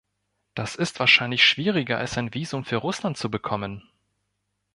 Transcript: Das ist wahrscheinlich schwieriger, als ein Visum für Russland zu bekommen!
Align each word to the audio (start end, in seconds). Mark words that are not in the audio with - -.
Das 0.55 0.73
ist 0.75 0.99
wahrscheinlich 0.99 1.43
schwieriger, 1.45 1.99
als 1.99 2.17
ein 2.17 2.33
Visum 2.33 2.65
für 2.65 2.77
Russland 2.77 3.17
zu 3.17 3.29
bekommen! 3.29 3.83